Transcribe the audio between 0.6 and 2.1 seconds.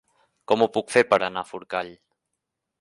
ho puc fer per anar a Forcall?